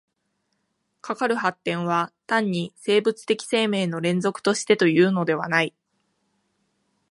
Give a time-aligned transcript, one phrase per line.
[1.01, 5.75] かかる発展は単に生物的生命の連続としてというのではない。